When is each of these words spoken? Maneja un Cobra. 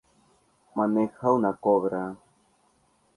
Maneja 0.79 1.31
un 1.39 1.45
Cobra. 1.67 2.03